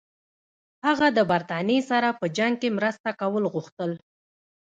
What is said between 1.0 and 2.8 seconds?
د برټانیې سره په جنګ کې